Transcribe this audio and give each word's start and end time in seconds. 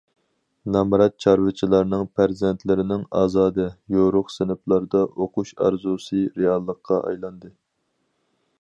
نامرات 0.75 1.13
چارۋىچىلارنىڭ 1.25 2.05
پەرزەنتلىرىنىڭ 2.21 3.03
ئازادە، 3.19 3.67
يورۇق 3.97 4.33
سىنىپلاردا 4.37 5.05
ئوقۇش 5.09 5.53
ئارزۇسى 5.67 6.23
رېئاللىققا 6.41 7.03
ئايلاندى. 7.07 7.53